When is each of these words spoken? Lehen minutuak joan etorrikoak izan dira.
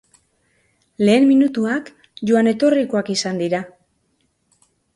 Lehen 1.09 1.27
minutuak 1.31 1.91
joan 2.31 2.51
etorrikoak 2.55 3.15
izan 3.19 3.41
dira. 3.45 3.63